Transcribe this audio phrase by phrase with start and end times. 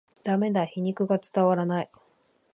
[0.23, 1.91] ダメだ、皮肉が伝わらない